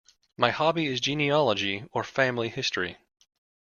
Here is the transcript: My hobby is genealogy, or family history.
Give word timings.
My 0.35 0.49
hobby 0.49 0.87
is 0.87 0.99
genealogy, 0.99 1.83
or 1.91 2.03
family 2.03 2.49
history. 2.49 2.97